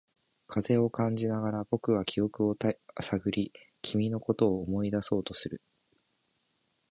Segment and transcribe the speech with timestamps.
[0.47, 2.73] 風を感じながら、僕は記憶を漁
[3.31, 3.53] り、
[3.83, 5.61] 君のことを思い出そうとする。